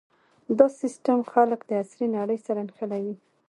[0.57, 3.15] دا سیستم خلک د عصري نړۍ سره نښلوي.